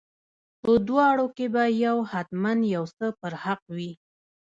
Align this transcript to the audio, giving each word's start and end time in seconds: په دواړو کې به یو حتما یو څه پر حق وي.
په 0.61 0.71
دواړو 0.87 1.25
کې 1.35 1.45
به 1.53 1.63
یو 1.85 1.97
حتما 2.11 2.51
یو 2.75 2.83
څه 2.97 3.05
پر 3.19 3.33
حق 3.43 3.61
وي. 3.75 3.91